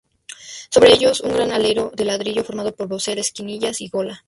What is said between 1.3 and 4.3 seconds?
gran alero de ladrillo formado por bocel, esquinillas y gola.